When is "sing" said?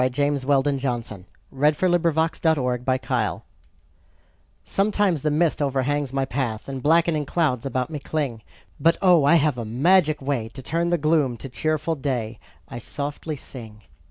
2.89-3.41, 13.35-13.83